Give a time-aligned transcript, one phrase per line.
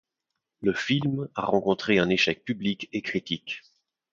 [0.61, 3.61] Le film a rencontré un échec public et critique.